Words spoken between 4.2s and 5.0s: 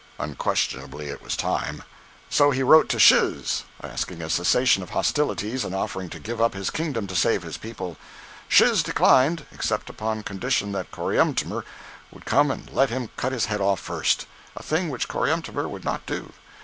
a cessation of